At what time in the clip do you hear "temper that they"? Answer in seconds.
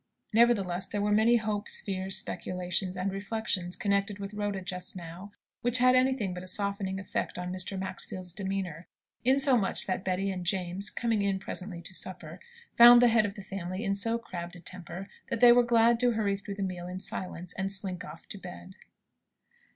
14.59-15.51